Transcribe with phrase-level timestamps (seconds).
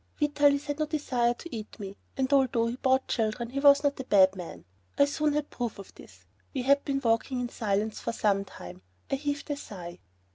[0.17, 3.99] Vitalis had no desire to eat me and although he bought children he was not
[3.99, 4.65] a bad man.
[4.97, 6.25] I soon had proof of this.
[6.55, 8.81] We had been walking in silence for some time.
[9.11, 9.99] I heaved a sigh.